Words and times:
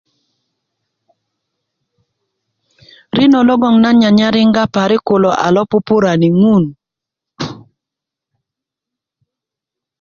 rinö 3.15 3.39
logoŋ 3.47 3.75
nan 3.83 3.95
nyanyar 4.01 4.33
yiyiŋga 4.37 4.63
parik 4.75 5.01
kulo 5.07 5.29
a 5.45 5.47
lo 5.55 5.61
pupurani 5.69 6.29
ŋun 6.41 6.63